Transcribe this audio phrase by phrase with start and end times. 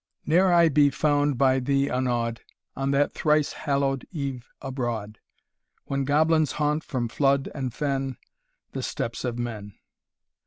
[0.25, 2.41] Ne'er be I found by thee unawed,
[2.75, 5.19] On that thrice hallow'd eve abroad.
[5.85, 8.17] When goblins haunt from flood and fen,
[8.71, 9.75] The steps of men.